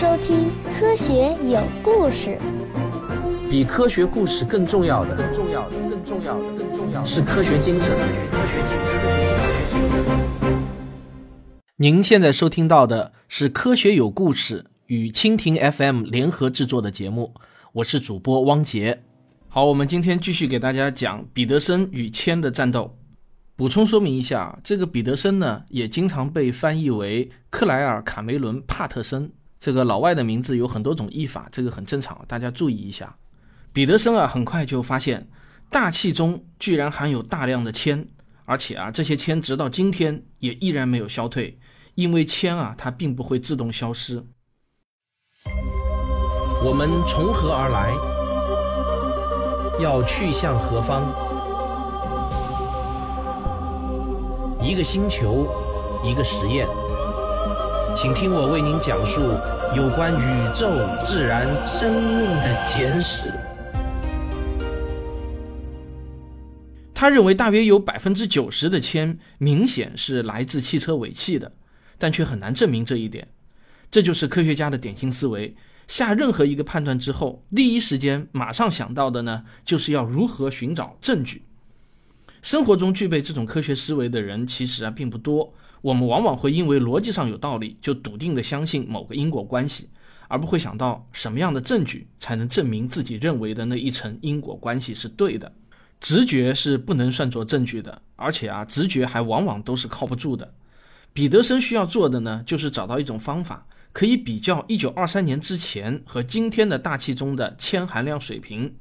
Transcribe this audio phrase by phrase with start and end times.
[0.00, 0.46] 收听
[0.78, 2.38] 《科学有故事》。
[3.50, 7.96] 比科学故事更重要的，更重要的，更重要的，更重要的是科学精神。
[11.78, 17.34] 您现在收听到的是《科学有故事》与蜻蜓 FM 联合制作的节目，
[17.72, 19.02] 我是主播汪杰。
[19.48, 22.92] 好，我们今天继续给大家讲彼得森与铅的战斗。
[23.56, 29.28] 补充说明一下，这个彼得森呢，也经常被翻译为克莱尔·卡梅伦·帕特森。
[29.60, 33.14] 这个老外的名字有很多种译法，这个很正常，大家注意一下。
[33.72, 35.28] 彼得森啊，很快就发现
[35.70, 38.06] 大气中居然含有大量的铅，
[38.44, 41.58] 而且啊，这些铅直到今天也依然没有消退，
[41.94, 44.24] 因为铅啊，它并不会自动消失。
[46.64, 47.94] 我们从何而来？
[49.80, 51.04] 要去向何方？
[54.60, 55.46] 一个星球，
[56.04, 56.66] 一个实验，
[58.00, 59.20] 请听我为您讲述
[59.74, 60.70] 有关宇宙、
[61.04, 63.24] 自然、生命的简史。
[66.94, 71.50] 他认为大约有百分之九十的铅明显是来自汽车尾气的，
[71.98, 73.26] 但却很难证明这一点。
[73.90, 75.56] 这就是科学家的典型思维：
[75.88, 81.42] 下任何一个判断之后，第一时间马上想到的呢，就是要如何寻找证据。
[82.42, 85.52] 生活中具备这种科学思维的人其实啊并不多。
[85.80, 89.88] 我们往往会因为逻辑上有道理，就笃定的相信某个因果关系，
[90.28, 95.52] 而不会想到什么样的证据才能证明自己认为的那一层因果关系是对的。
[96.00, 100.54] 直觉是不能算作证据的，而且啊，直觉还往往都是靠不住的。
[101.12, 108.76] 彼得森需要做的呢，就是找到一种方法，可以比较1923年之前和今天的大气中的铅含量水平。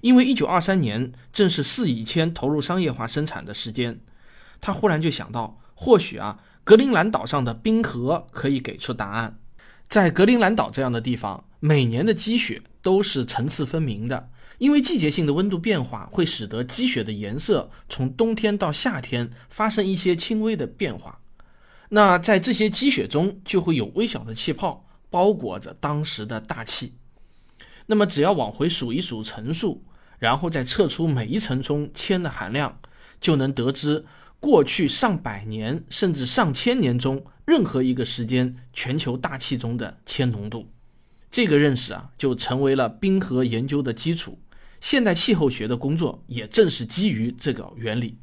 [0.00, 4.00] 因为一九二三年正是四乙铅投入商业化生产的时间，
[4.60, 9.38] 他忽然就想到，或许啊，格陵兰岛上的冰河可以给出答案。
[9.86, 21.20] 在格陵兰岛这样的地方，每年的积雪都是层次分明的，因为季节性的温度变化会使得积雪的颜色从冬天到夏天发生一些轻微的变化。
[21.90, 26.94] 那在这些积雪中，就会有微小的气泡包裹着当时的大气。
[27.86, 29.84] 那么，只要往回数一数层数，
[30.18, 32.80] 然后再测出每一层中铅的含量，
[33.20, 34.04] 就能得知
[34.40, 40.70] 过去上百年甚至上千年中任何一个时间全球大气中的铅浓度。
[41.30, 44.38] 这个认识啊，就成为了冰河研究的基础。
[44.80, 48.18] 现代气候学的工作也正是基于这个原理。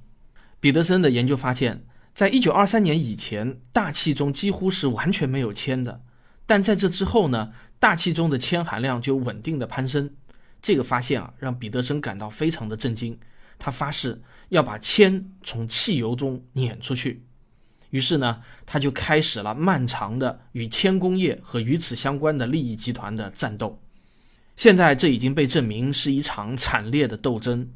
[0.60, 1.84] 彼得森的研究发现，
[2.16, 6.02] 在一九二三年以前，大气中几乎是完全没有铅的。
[6.46, 10.10] 但在这之后呢，大气中的铅含量就稳定的攀升。
[10.62, 13.20] 这个发现啊，让彼得森感到非常的震惊。
[13.60, 14.22] 他发誓
[14.54, 17.24] 要把铅从汽油中碾出去。
[17.90, 23.82] 于是呢，他就开始了漫长的与铅工业和与此相关的利益集团的战斗。
[24.56, 27.68] 现在这已经被证明是一场惨烈的斗争，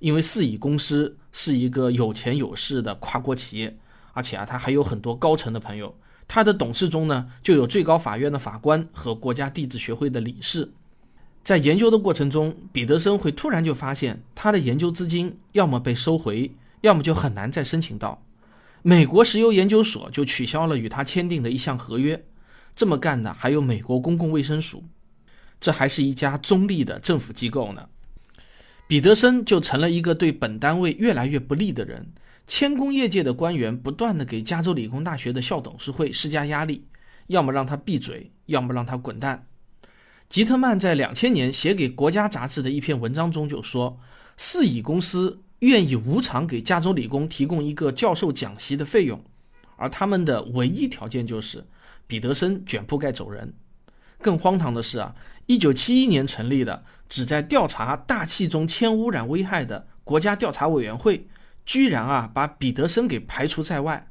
[0.00, 3.78] 因为四乙公司是一个有钱有势的跨国企业，
[4.12, 5.96] 而且啊，他还有很多高层的朋友。
[6.26, 10.72] 他的董事中呢，就有最高法院的法官和国家地质学会的理事。
[11.44, 16.50] 在研究的过程中，彼得森会突然就发现，他的研究资金要么被收回，
[16.80, 18.22] 要么就很难再申请到。
[18.80, 22.24] 美国石油研究所就取消了与他签订的一项合约。
[22.74, 24.82] 这么干的还有美国公共卫生署，
[25.60, 27.88] 这还是一家中立的政府机构呢。
[28.86, 32.12] 彼得森就成了一个对本单位越来越不利的人。
[32.46, 36.86] 铅工业界的官员不断地给加州理工大学的校董事会施加压力，
[37.26, 39.46] 要么让他闭嘴，要么让他滚蛋。
[40.28, 43.98] 吉特曼在两千年写给《国家》杂志的一篇文章中就说，
[44.36, 49.22] 四乙公司愿意无偿给加州理工提供一个教授讲席的费用，
[49.76, 51.64] 而他们的唯一条件就是
[52.06, 53.54] 彼得森卷铺盖走人。
[54.20, 55.14] 更荒唐的是啊，
[55.46, 61.28] 一九七一年成立的旨在调查大气中铅污染危害的国家调查委员会。
[61.66, 64.10] 居然啊，把彼得森给排除在外。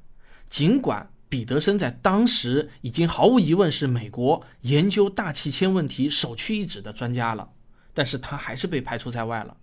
[0.49, 7.50] 尽管彼得森在当时已经毫无疑问是美国研究大气铅问题首屈一指的专家了，
[7.91, 9.57] 但是他还是被排除在外了。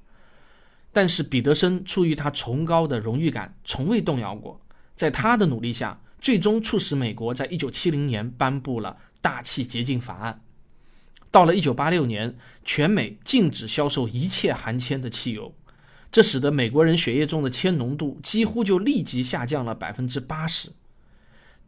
[0.90, 4.60] 但是彼得森出于他崇高的荣誉感，从未动摇过。
[4.96, 10.42] 在他的努力下，最终促使美国在一九七零年颁布了大气洁净法案。
[11.30, 15.54] 到了一九八六年，全美禁止销售一切含铅的汽油。
[16.10, 20.72] 这使得美国人血液中的铅浓度几乎就立即下降了百分之八十，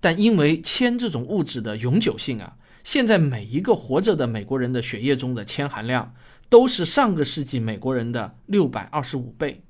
[0.03, 6.13] 但因为铅这种物质的永久性啊，现在每一个活着的美国人的血液中的铅含量
[6.49, 9.63] 都是上个世纪美国人的六百二十五倍。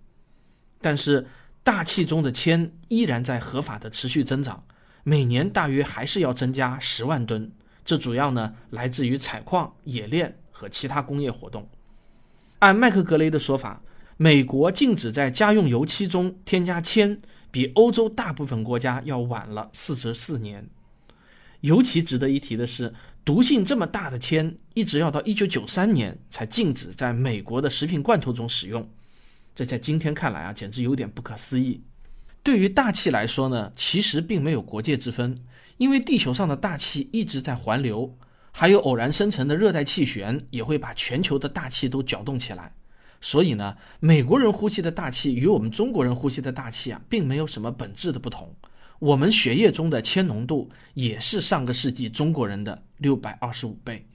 [0.80, 1.26] 但是
[1.62, 4.64] 大气中的铅依然在合法的持续增长，
[5.04, 7.52] 每年大约还是要增加十万吨，
[7.84, 11.68] 这主要呢来自于采矿、冶炼和其他工业活动。
[12.60, 13.82] 按麦克格雷的说法，
[14.16, 17.20] 美国禁止在家用油漆中添加铅，
[17.52, 20.68] 比欧洲大部分国家要晚了四十四年。
[21.60, 22.92] 尤其值得一提的是，
[23.24, 28.90] 毒性这么大的铅，一直要到一九九三年才禁止在美国的食品罐头中使用。
[29.54, 31.84] 这在今天看来啊，简直有点不可思议。
[32.42, 35.38] 对于大气来说呢，其实并没有国界之分，
[35.76, 38.18] 因为地球上的大气一直在环流。
[38.54, 42.74] 还有偶然生成的热带气旋也会把全球的大气都搅动起来，
[43.24, 48.52] 所以呢，美国人呼吸的大气与我们中国人呼吸的大气啊，并没有什么本质的不同。
[48.98, 54.06] 我们血液中的铅浓度也是上个世纪中国人的六百二十五倍。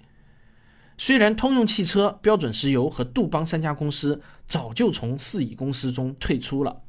[0.98, 6.82] 虽然通用汽车、标准石油和杜邦三家公司早就从四乙公司中退出了，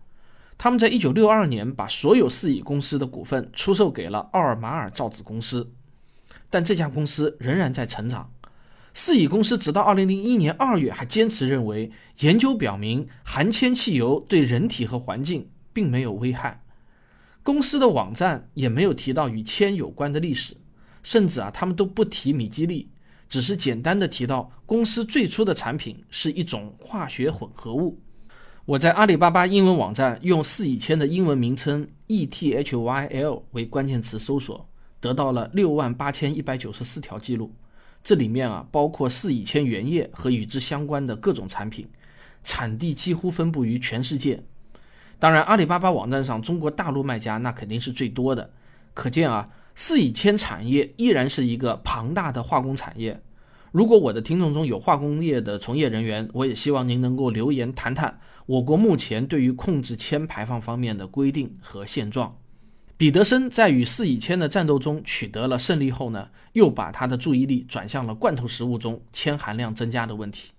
[0.56, 5.72] 他们在一九六二年把所有四乙公司的股份出售给了奥尔马尔造纸公司。
[6.50, 8.32] 但这家公司仍然在成长。
[9.00, 16.60] 四乙公司直到二零零一年二月还坚持认为，研究表明含铅汽油对人体和环境并没有危害。
[17.44, 20.56] 公司的网站也没有提到与铅有关的历史，
[21.04, 22.90] 甚至啊，他们都不提米基利，
[23.28, 27.96] 只是简单的提到公司最初的产品是一种化学混合物。
[28.64, 34.68] 我在阿里巴巴英文网站用四乙铅的英文名称 ETHYL 为关键词搜索。
[35.00, 37.54] 得到了六万八千一百九十四条记录，
[38.02, 41.88] 这里面啊包括四乙铅原液和与之相关的各种产品，
[42.42, 44.42] 产地几乎分布于全世界。
[45.18, 48.50] 当然，阿里巴巴网站上中国大陆卖家那肯定是最多的，
[48.94, 53.20] 可见啊，四乙铅产业依然是一个庞大的化工产业。
[53.72, 62.38] 如果我的听众中有化工业的从业人员，我也希望您能够留言谈谈我国目前对于控制铅排放方面的规定和现状。
[62.98, 70.50] 彼得森在与四乙铅的战斗中取得了胜利后呢，又把他的注意力转向了罐头食物中铅含量增加的问题。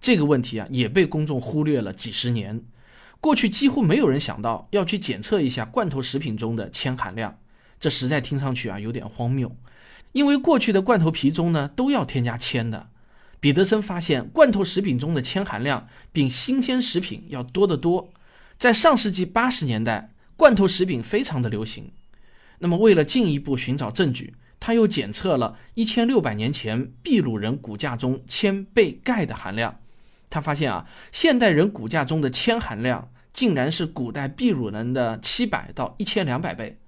[0.00, 2.62] 这个问题啊，也被公众忽略了几十年。
[3.20, 7.36] 过去几乎没有人想到要去检测一下罐头食品中的铅含量，
[7.80, 9.50] 这实在听上去啊有点荒谬。
[10.12, 12.90] 因为过去的罐头皮中呢都要添加铅的。
[13.40, 18.08] 彼得森发现罐头食品中的铅含量比新鲜食品要多得多。
[18.56, 20.12] 在上世纪八十年代。
[20.38, 21.90] 罐头食品非常的流行，
[22.60, 29.80] 那么为了进一步寻找证据，他又检测了一千六百年前秘鲁人骨架中铅钡钙的含量。
[30.30, 36.78] 他发现啊，现代人骨架中的铅含量竟然是古代秘鲁人的七百到一千两百倍，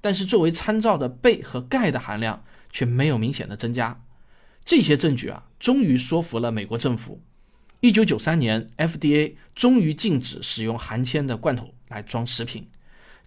[0.00, 4.00] 但是作为参照的钡和钙的含量却没有明显的增加。
[4.64, 7.20] 这些证据啊，终于说服了美国政府。
[7.80, 12.64] 一九九三年，FDA 终于禁止使用含铅的罐头来装食品。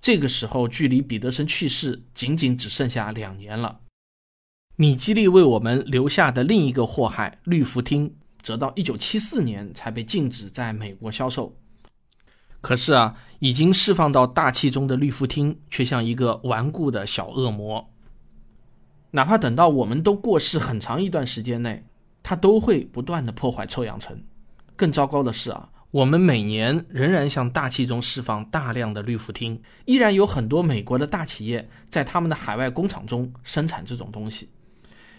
[0.05, 3.79] 这个时候，距离彼得森去世仅仅只剩下两年了。
[4.75, 8.11] 米基利为我们留下的另一个祸害——氯氟烃，
[8.43, 11.57] 则到1974年才被禁止在美国销售。
[12.61, 17.89] 可是啊，已经释放到大气中的氯氟烃却像一个顽固的小恶魔，
[19.09, 21.83] 哪怕等到我们都过世很长一段时间内，
[22.21, 24.21] 它都会不断的破坏臭氧层。
[24.75, 25.71] 更糟糕的是啊。
[25.95, 34.49] 我们每年仍然向大气中释放大量的氯氟烃，依然有很多美国的大企业在他们的海外工厂中生产这种东西。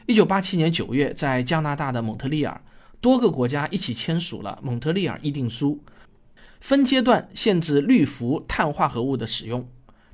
[0.04, 2.60] 一九八七年九月，在加拿大的蒙特利尔，
[3.00, 5.82] 多个国家一起签署了《蒙特利尔议定书》，
[6.60, 9.66] 分阶段限制氯氟碳化合物的使用，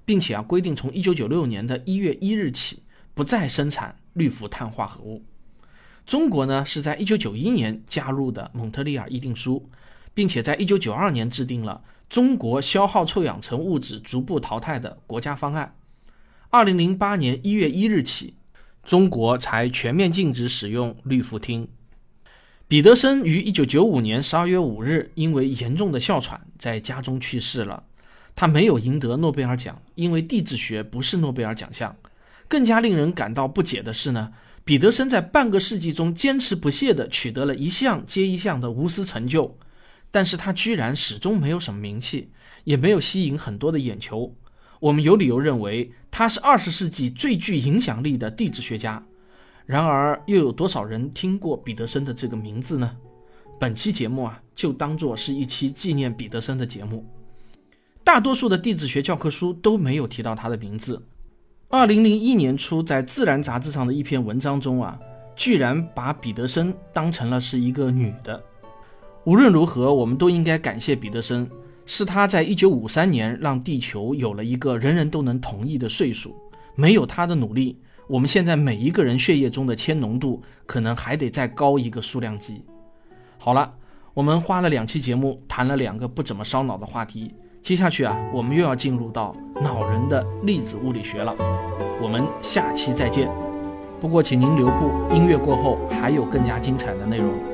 [0.04, 5.24] 并且啊规定从一九九六年的一月一日起不再生产氯氟碳化合物。
[6.06, 9.68] 中国呢是在一九九一年加入的《蒙特利尔议定书》。
[10.14, 15.74] 并且在一九九二年制定了中国消耗臭氧层物质逐步淘汰的国家方案。
[16.50, 18.34] 二零零八年一月一日起，
[18.84, 21.66] 中国才全面禁止使用氯氟烃。
[22.68, 27.84] 彼得森于一九九五年十二月五日因为严重的哮喘在家中去世了。
[28.34, 31.94] 他没有赢得诺贝尔奖，因为地质学不是诺贝尔奖项。
[32.48, 34.32] 更加令人感到不解的是呢，
[34.64, 39.56] 彼得森在半个世纪中坚持不懈地取得了一项接一项的无私成就。
[40.12, 42.30] 但是他居然始终没有什么名气，
[42.62, 44.32] 也没有吸引很多的眼球。
[44.78, 49.04] 我们有理由认为他是二十世纪最具影响力的地质学家。
[49.64, 52.96] 然而，又有多少人听过彼得森的这个名字呢？
[53.58, 57.06] 本期节目啊，就当做是一期纪念彼得森的节目。
[58.04, 61.00] 大多数的地质学教科书都没有提到他的名字。
[61.68, 64.98] 二零零一年初，在《自然》杂志上的一篇文章中啊，
[65.36, 68.42] 居然把彼得森当成了是一个女的。
[69.24, 71.48] 无论如何，我们都应该感谢彼得森，
[71.86, 76.34] 是他在一九五三年让地球有了一个人人都能同意的岁数。
[76.74, 82.64] 没有他的努力，我们现在每一个人血液中的铅浓度可能还得再高一个数量级。
[83.38, 83.72] 好了，
[84.12, 91.32] 我们花了两期节目谈了两个不怎么烧脑的话题，接下去啊，我们又要进入到恼人的粒子物理学了。
[92.02, 93.30] 我们下期再见。
[94.00, 97.51] 不过请您留步，音乐过后还有更加精彩的内容。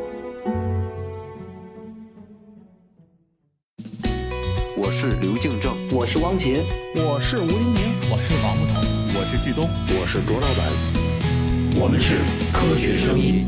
[4.81, 6.63] 我是刘敬正，我是汪杰，
[6.95, 12.19] 我是吴黎明，我是王木头，我是旭东，我是卓老板，我们是
[12.53, 13.45] 科学声音。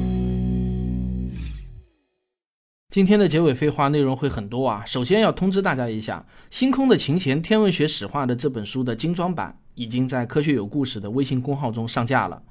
[2.91, 12.43] 今天的结尾废话内容会很多啊，首先要通知大家一下，《星空的琴弦：天文学史话》的这本书的精装版已经在科学有故事的微信公号中上架了，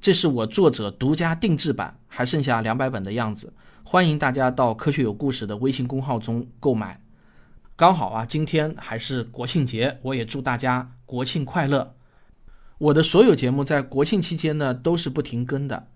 [0.00, 3.52] 这是我作者独家定制版，还剩下两百本的样子，
[3.82, 7.00] 欢迎大家到科学有故事的微信公号中购买。
[7.78, 11.94] 刚好啊，今天还是国庆节，我也祝大家国庆快乐。
[12.76, 15.86] 我的所有节目在国庆期间呢都是不停更的。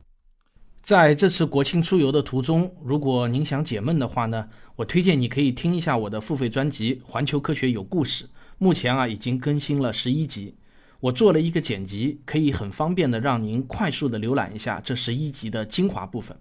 [0.81, 8.27] 在这次国庆出游的途中，如果您想解闷的话呢，我推荐你可以听一下我的付费专辑《环球科学有故事》。
[8.59, 10.55] 目前啊已经更新了十一集，
[11.01, 16.37] 我做了一个剪辑，可以很方便的让您快速的浏览一下这十一集的精华部分。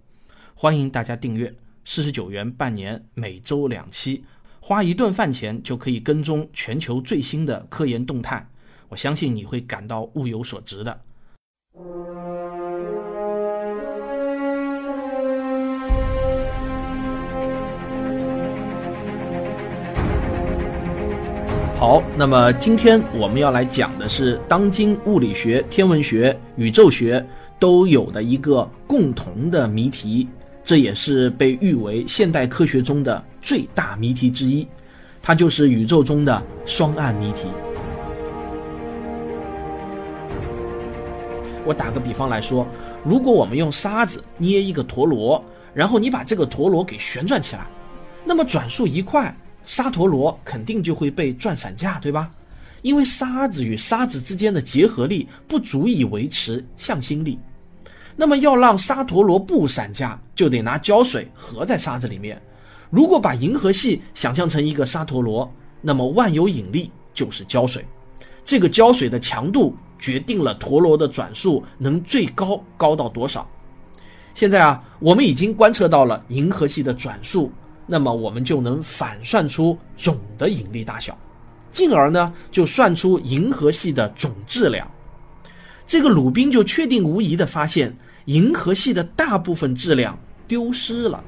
[0.53, 1.51] 欢迎大家订阅，
[1.83, 4.23] 四十九元半年，每周两期。
[4.71, 8.47] 花一顿饭钱就可以跟踪全球最新的科研动态，
[8.87, 10.97] 我相信你会感到物有所值的。
[21.77, 27.21] 好，那么今天我们要来讲的是当今物理学、天文学、宇宙学
[27.59, 30.29] 都有的一个共同的谜题。
[30.71, 34.65] 这也是被誉为现代科学中的最大谜题之一，
[35.21, 37.49] 它就是宇宙中的双暗谜题。
[41.65, 42.65] 我打个比方来说，
[43.03, 47.67] 如果我们用沙子捏一个陀螺，然后你把这个陀螺给旋转起来，
[48.23, 49.35] 那么转速一快，
[49.65, 52.31] 沙陀螺肯定就会被转散架，对吧？
[52.81, 57.37] 因为沙子与沙子之间的结合力不足以维持向心力。
[58.15, 62.41] 那么要让沙陀螺不散架，就得拿胶水合在沙子里面。
[62.89, 65.49] 如果把银河系想象成一个沙陀螺，
[65.81, 67.85] 那么万有引力就是胶水。
[68.43, 73.47] 这个胶水的强度决定了陀螺的转速能最高高到多少。
[74.33, 77.51] 现在啊，我们已经观测到了银河系的转速，
[77.85, 81.17] 那么我们就能反算出总的引力大小，
[81.71, 84.89] 进而呢就算出银河系的总质量。
[85.85, 87.95] 这个鲁宾就确定无疑地发现，
[88.25, 91.23] 银河系的大部分质量丢失了。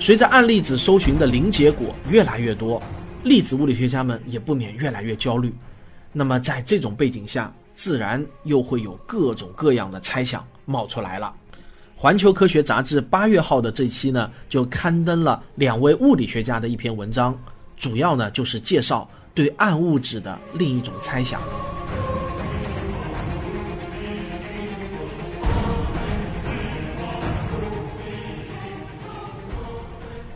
[0.00, 2.82] 随着暗粒子搜寻的零结果越来越多，
[3.22, 5.54] 粒子物理学家们也不免越来越焦虑。
[6.10, 11.32] 那么在这种背景下，自然又会有各种各样的猜想冒出来了。
[11.94, 17.38] 环球科学杂志八月号的这期呢，就刊登了两位物理学家的一篇文章，
[17.76, 19.08] 主要呢就是介绍。
[19.34, 21.40] 对暗物质的另一种猜想。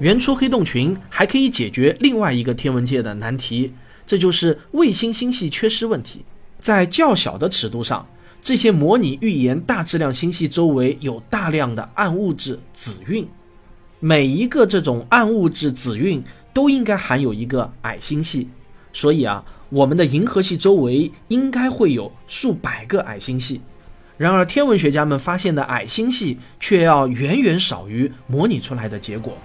[0.01, 3.73] 原初黑洞群还可以解决另外一个天文界的难题，
[4.07, 6.25] 这就是卫星星系缺失问题。
[6.59, 8.07] 在较小的尺度上，
[8.43, 13.27] 这些模拟预言大质量星系周围有大量的暗物质子晕，
[14.01, 16.23] 每一个这种暗物质子晕
[16.53, 18.49] 都应该含有一个矮星系。
[18.95, 23.61] 所以啊，我们的银河系周围应该会有数百个矮星系。
[24.17, 29.37] 然而，天文学家们发现的矮星系却要远远少于模拟出来的结果。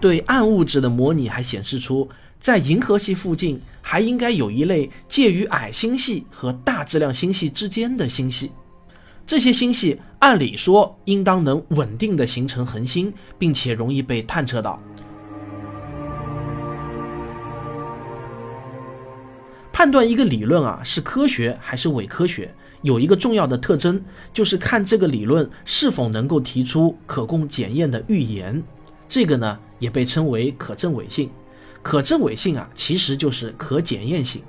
[0.00, 2.08] 对暗物质的模拟还显示出。
[2.40, 8.52] 在银河系附近，还应该有一类介于矮星系和大质量星系之间的星系。
[9.26, 14.80] 这些星系按理说应当能稳定的形成恒星，并且容易被探测到。
[19.72, 24.00] 判断一个理论啊是科学还是伪科学，有一个重要的特征，
[24.32, 28.62] 就是看这个理论是否能够提出可供检验的预言。
[29.08, 31.30] 这个呢也被称为可证伪性。
[31.82, 34.42] 可证伪性啊，其实就是可检验性。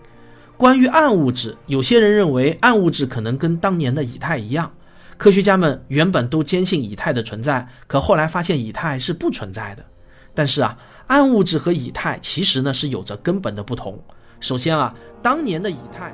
[0.58, 4.70] 关于暗物质，有些人认为暗物质可能跟当年的以太一样。
[5.18, 9.86] 科学家们原本都坚信以太的存在，可后来发现以太是不存在的。
[10.34, 14.02] 但是啊，暗物质和以太其实呢是有着根本的不同。
[14.40, 16.14] 首先啊，当年的以太。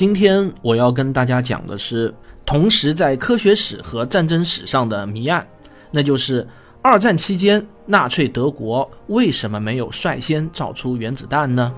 [0.00, 2.14] 今天我要跟大家讲的是
[2.46, 5.46] 同时在科学史和战争史上的谜案，
[5.90, 6.48] 那就是
[6.80, 11.70] 二战期间纳粹德国为什么没有率先造出原子弹呢？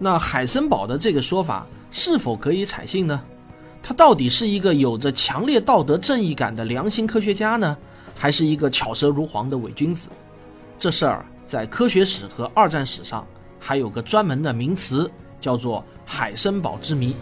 [0.00, 3.22] 那海森堡的这个说法是否可以采信呢？
[3.80, 7.76] 他到底是一个有着强烈道德正义感的良心科学家呢，
[8.16, 10.08] 还是一个巧舌如簧的伪君子？
[10.76, 13.26] 这事儿在科学史和二战史上
[13.60, 17.12] 还有个专门的名词，叫做“海森堡之谜”。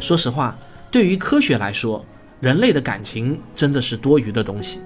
[0.00, 0.58] 说实话，
[0.90, 2.04] 对于科学来说，
[2.40, 4.80] 人类的感情真的是多余的东西。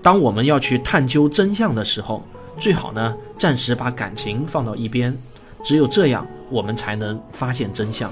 [0.00, 2.22] 当我们要去探究真相的时候，
[2.60, 5.18] 最好呢暂时把感情放到一边，
[5.64, 8.08] 只有这样，我们才能发现真相。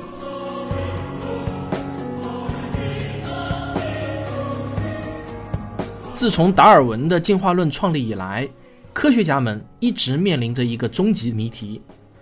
[6.16, 8.49] 自从达尔文的进化论创立以来，
[8.94, 11.78] 科学家们一直面临着一个终极谜题，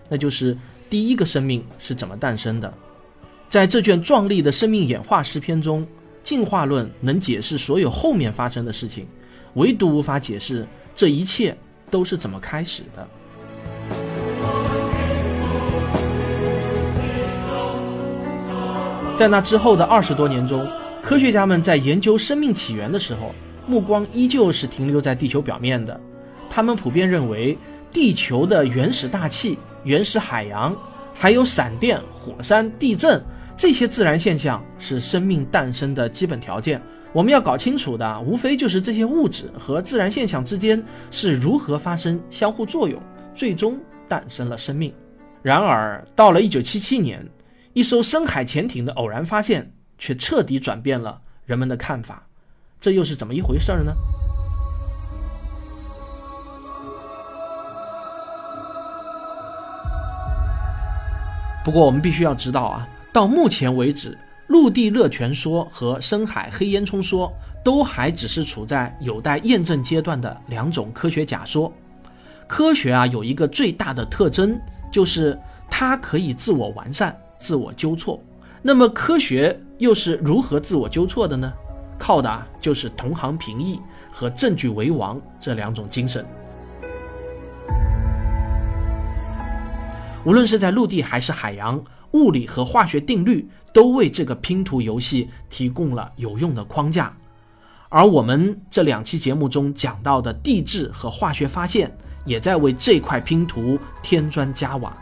[0.09, 0.59] 那就是
[0.91, 2.75] 第一个生命是怎么诞生的。
[3.49, 5.87] 在这卷壮丽的生命演化诗篇中，
[6.25, 9.07] 进化论能解释所有后面发生的事情。
[9.55, 11.57] 唯独无法解释这一切
[11.89, 13.09] 都是怎么开始的。
[19.17, 20.69] 在那之后的二十多年中，
[21.01, 23.33] 科学家们在研究生命起源的时候，
[23.67, 25.99] 目光依旧是停留在地球表面的。
[26.49, 27.59] 他们普遍认为，
[27.91, 30.77] 地球的原始大气、原始海洋，
[31.13, 33.23] 还有闪电、火山、地震
[33.57, 36.81] 这些自然现象是生命诞生的基本条件。
[37.13, 43.01] 我们要搞清楚的，无非就是这些物质和自然现象之间是如何发生相互作用，
[43.35, 43.79] 最终
[44.09, 44.93] 诞生了生命。
[45.41, 47.25] 然而，到了1977年，
[47.73, 52.27] 一艘深海潜艇的偶然发现，却彻底转变了人们的看法。
[52.85, 53.95] 这又是怎么一回事呢？
[61.65, 64.19] 不过，我们必须要知道啊，到目前为止。
[64.49, 67.33] 陆地热泉说和深海黑烟囱说
[67.65, 71.73] 都还只是处在有待验证阶段的两种科学假说。
[72.47, 74.61] 科学啊，有一个最大的特征，
[74.93, 78.23] 就是它可以自我完善、自我纠错。
[78.61, 81.51] 那么，科学又是如何自我纠错的呢？
[82.05, 83.81] 靠的就是同行评议
[84.13, 86.23] 和证据为王这两种精神。
[90.23, 91.83] 无论是在陆地还是海洋。
[92.13, 97.13] 物理和化学定律都为这个拼图游戏提供了有用的框架，
[97.89, 101.93] 而我们这两期节目中讲到的地质和化学发现，
[102.25, 104.97] 也在为这块拼图添砖加瓦。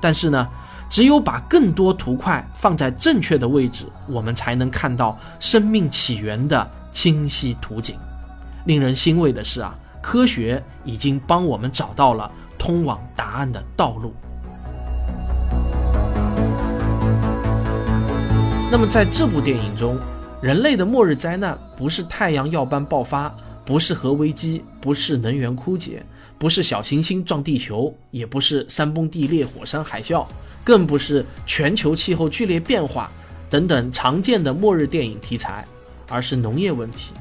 [0.00, 0.48] 但是呢，
[0.94, 7.96] 只有把更多图块放在正确的位置，我们才能看到生命起源的清晰图景。
[8.66, 14.14] 令人欣慰的是啊，科学已经帮我们找到了通往答案的道路。
[18.70, 19.98] 那么，在这部电影中，
[20.40, 26.06] 人类的末日灾难不是太阳耀斑爆发，不是核危机，不是能源枯竭，
[26.38, 30.24] 不是小行星撞地球，也不是山崩地裂、火山海啸，
[30.64, 33.10] 更不是全球气候剧烈变化
[33.50, 35.64] 等等常见的末日电影题材，
[36.08, 37.12] 而是农业问题。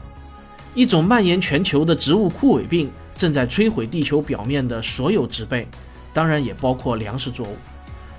[0.73, 5.67] 一种蔓延全球的植物枯萎病正在摧毁地球表面的所有植被，
[6.13, 7.55] 当然也包括粮食作物。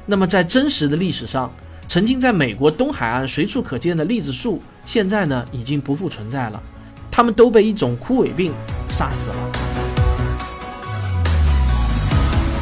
[0.06, 1.50] 那么，在真实的历史上，
[1.88, 6.62] 曾经在美国东海岸随处可见的栗子树，现在呢已经不复存在了，
[7.10, 8.52] 它们都被一种枯萎病
[8.90, 9.73] 杀死了。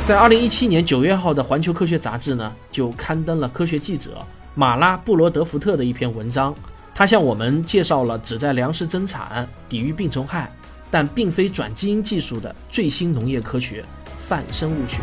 [0.05, 4.19] 在二零一七年九月号的《环球科学》杂志呢，就刊登了科学记者
[4.53, 6.53] 马拉布罗德福特的一篇文章，
[6.93, 10.51] 他向我们介绍了旨在粮食增产、抵御病虫害，
[10.91, 13.85] 但并非转基因技术的最新农业科学——
[14.27, 14.99] 泛生物学。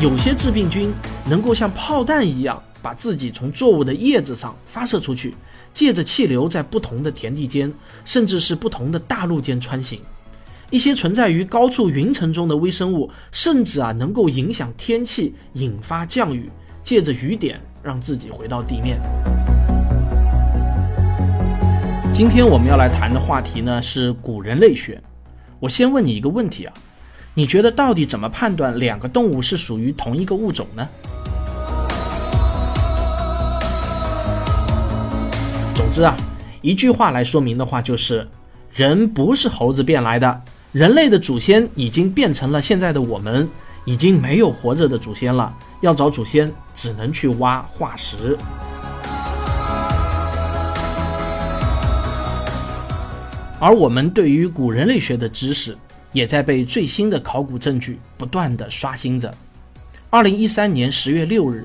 [0.00, 0.92] 有些致病菌
[1.28, 5.34] 能够像炮弹一样把自己从作物的叶子上发射出去，
[5.74, 7.70] 借着气流在不同的田地间，
[8.04, 10.00] 甚至是不同的大陆间穿行。
[10.70, 16.48] 一些存在于高处云层中的微生物，甚至啊能够影响天气，引发降雨，
[16.82, 18.98] 借着雨点让自己回到地面。
[22.14, 25.02] 今天我们要来谈的话题呢是古人类学。
[25.58, 26.72] 我先问你一个问题啊。
[27.36, 30.88] 你觉得到底怎么判断两个动物是属于同一个物种呢？
[35.94, 36.16] 是啊
[36.60, 38.28] 一句话来说明的话就是
[38.72, 43.48] 人不是猴子变来的人类的祖先已经变成了现在的我们
[43.84, 48.36] 已经没有活着的祖先了要找祖先只能去挖化石。
[53.60, 55.78] 而我们对于古人类学的知识
[56.12, 59.32] 也在被最新的考古证据不断的刷新着。
[60.10, 61.64] 二零一三年十月六日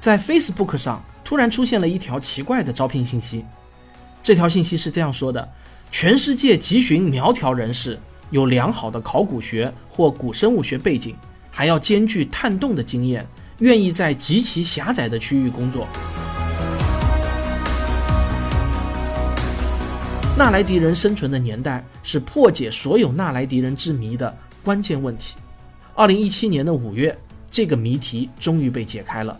[0.00, 3.44] 在 facebook 上突然出现了一条奇怪的招聘信息。
[4.22, 5.48] 这条信息是这样说的：
[5.90, 7.98] 全世界急寻苗条人士，
[8.30, 11.16] 有良好的考古学或古生物学背景，
[11.50, 13.26] 还要兼具探洞的经验，
[13.58, 15.86] 愿意在极其狭窄的区域工作。
[20.36, 25.36] 纳莱迪人生存的年代是破解所有纳莱迪人之谜的关键问题。
[25.94, 27.16] 二零一七年的五月，
[27.50, 29.38] 这个谜题终于被解开了。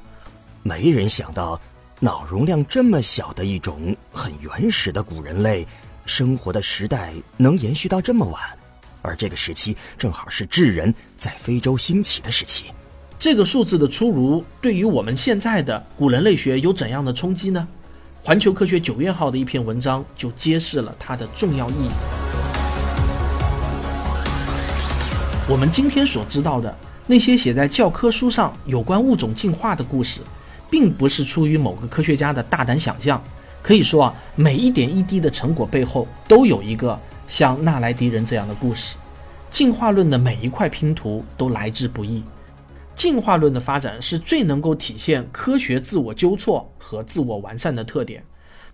[0.62, 1.58] 没人想到，
[2.02, 5.66] 脑容量这么小的一种很原始的古人类，
[6.06, 8.40] 生活的时代能延续到这么晚，
[9.02, 12.72] 而这个时期正好是智人在非洲兴起的时期。
[13.18, 17.68] 这个数字的出炉，对于我们现在的古人类学有怎样的冲击呢？
[18.22, 21.90] 环球科学九月号的一篇文章就揭示了它的重要意义。
[25.46, 26.74] 我们今天所知道的
[27.06, 30.22] 那些写在教科书上有关物种进化的故事，
[30.70, 33.22] 并不是出于某个科学家的大胆想象。
[33.62, 38.96] 可以说啊，每一点一滴的成果背后都有一个像纳莱迪人这样的故事。
[39.50, 42.22] 进化论的每一块拼图都来之不易。
[42.94, 48.22] 进化论的发展是最能够体现科学自我纠错和自我完善的特点。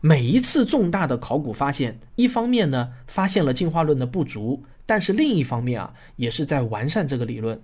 [0.01, 7.61] 每一次重大的考古发现，一方面呢发现了进化论的不足，但是另一方面啊也是在完善这个理论。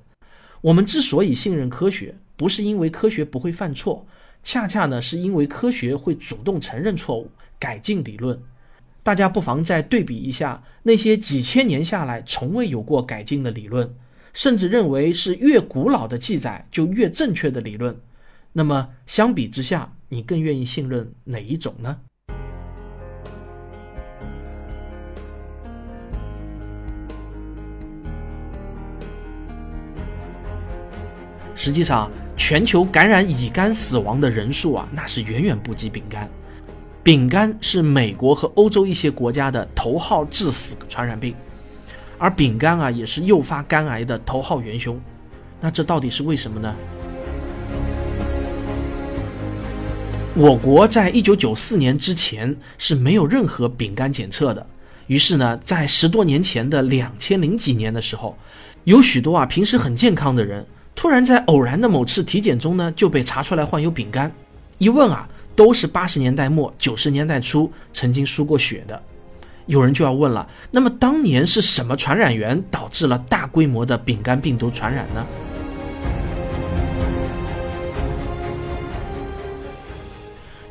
[0.61, 4.07] 我们之所以信任科学，不是因为科学不会犯错，
[4.43, 8.41] 恰恰呢是因为科学会主动承认错误，改进理论。
[9.03, 13.95] 大家不妨再对比一下那些几千年下来从未有过改进的理论。
[14.35, 17.95] 甚至认为是越古老的记载就越正确的理论，
[18.55, 21.99] 那么相比之下，你更愿意信任哪一种呢？
[31.55, 36.29] 实际上，全球感染乙肝死亡的人数啊，那是远远不及丙肝。
[37.03, 41.35] 丙肝是美国和欧洲一些国家的头号致死传染病。
[42.19, 45.01] 而丙肝啊，也是诱发肝癌的头号元凶。
[45.61, 46.75] 那这到底是为什么呢？
[50.35, 54.67] 我国在一九九四年之前是没有任何丙肝检测的。
[55.09, 58.39] 于是呢，在十多年前的两千零几年的时候，
[58.85, 64.31] 有许多啊平时很健康的人，突然在偶然的某次体检中呢就被查出来患有丙肝。
[64.79, 69.01] 一问啊，都是八十年代末九十年代初曾经输过血的。
[69.67, 75.27] 有人就要问了，那么当年是什么传染源导致了大规模的丙肝病毒传染呢？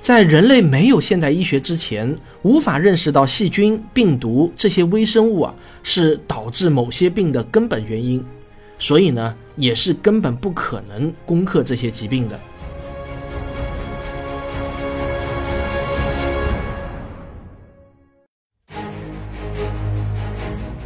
[0.02, 5.54] 在人类没有现代医学之前，无法认识到细菌、病毒这些微生物啊
[5.84, 8.22] 是导致某些病的根本原因，
[8.78, 12.40] 所以呢，也是根本不可能攻克这些疾病的。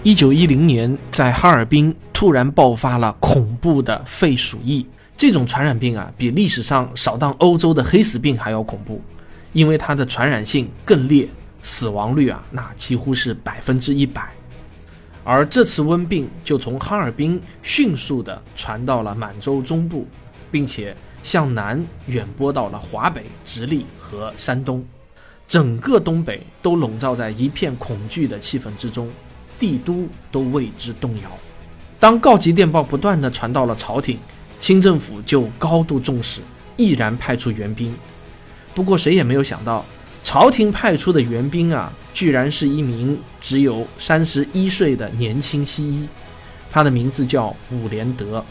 [0.04, 4.86] 一九一零年，在哈尔滨突然爆发了恐怖的肺鼠疫。
[5.18, 9.02] 这种传染病啊，比历史上扫荡欧洲的黑死病还要恐怖，
[9.54, 11.26] 因为它的传染性更烈，
[11.64, 14.30] 死亡率啊，那几乎是百分之一百。
[15.26, 20.08] 而这次瘟病就从哈尔滨迅速地传到了满洲中部，
[20.52, 24.86] 并且向南远播到了华北、直隶和山东，
[25.48, 29.10] 整个东北都笼罩在一片恐惧的气氛之中。
[29.58, 31.32] 帝都都为之动摇。
[31.98, 34.20] 当告急电报不断的传到了朝廷，
[34.60, 36.42] 清政府就高度重视，
[36.76, 37.96] 毅然派出援兵。
[38.74, 39.86] 不过谁也没有想到，
[40.26, 46.10] 朝廷派出的援兵啊，居然是一名只有三十一岁的年轻西医，
[46.72, 48.44] 他的名字叫伍连德。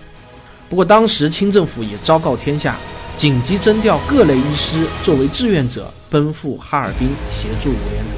[0.71, 2.77] 不过当时清政府也昭告天下，
[3.17, 8.15] 紧急征调各类医师作为志愿者，奔赴哈尔滨协助伍连德。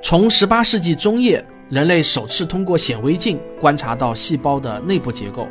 [0.00, 5.46] 从18世纪中叶，人类首次通过显微镜观察到细胞的内部结构。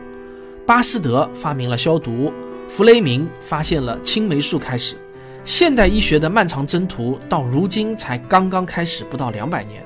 [0.68, 2.30] 巴斯德发明了消毒，
[2.68, 4.98] 弗雷明发现了青霉素开始，
[5.46, 9.82] 现代医学的漫长征途到如今才刚刚开始，不到两百年。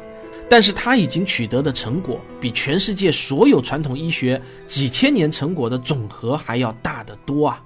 [0.49, 7.63] 但是他已经取得的成果，比全世界所有传统医学几千年成果的总和还要大得多啊！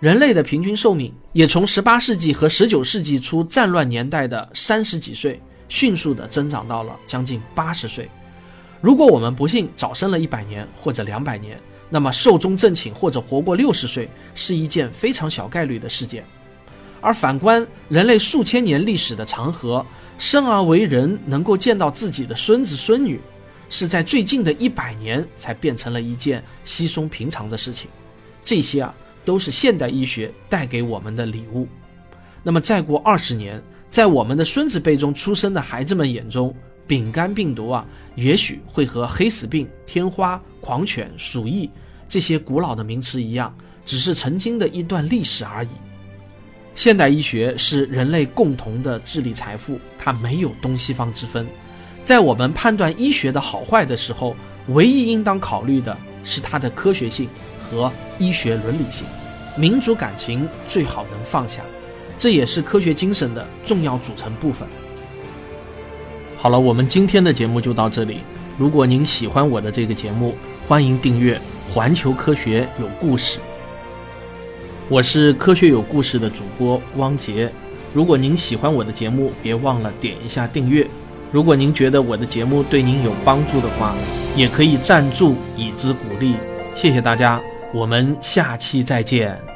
[0.00, 5.40] 人类的平均寿命也从18世纪和19世纪初战乱年代的三十几岁。
[5.72, 8.06] 迅速的增长到了将近八十岁。
[8.82, 11.58] 如果我们不幸早生了一百年或者两百年，
[11.88, 16.22] 那么寿终正寝或者活过六十岁是一件非常小概率的事件。
[17.00, 19.84] 而反观人类数千年历史的长河，
[20.18, 23.18] 生而为人能够见到自己的孙子孙女，
[23.70, 27.88] 是在最近的一百年才变成了一件稀松平常的事情。
[28.44, 31.66] 这些啊，都是现代医学带给我们的礼物。
[32.42, 36.52] 那么再过二十年，在我们的孙子辈中出生的孩子们眼中，
[36.86, 41.68] 丙肝病毒啊，也许会和黑死病、天花、狂犬、鼠疫
[42.08, 45.68] 这些古老的名词一样，只是曾经的一段历史而已。
[46.74, 51.46] 现代医学是人类共同的智力财富，它没有东西方之分。
[52.02, 54.34] 在我们判断医学的好坏的时候，
[54.68, 57.28] 唯一应当考虑的是它的科学性
[57.60, 59.06] 和医学伦理性。
[59.54, 61.60] 民族感情最好能放下，
[62.18, 64.66] 这也是科学精神的重要组成部分。
[66.36, 68.18] 好了，我们今天的节目就到这里。
[68.58, 70.34] 如果您喜欢我的这个节目，
[70.68, 71.36] 欢迎订阅
[71.72, 73.38] 《环球科学有故事》。
[74.88, 77.50] 我是科学有故事的主播汪杰。
[77.94, 80.86] 如果您喜欢我的节目，别忘了点一下订阅。
[81.30, 83.94] 如果您觉得我的节目对您有帮助的话，
[84.36, 86.34] 也可以赞助以资鼓励。
[86.74, 87.40] 谢谢大家，
[87.72, 89.51] 我们下期再见。